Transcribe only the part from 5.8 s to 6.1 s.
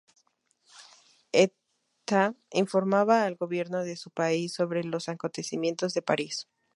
de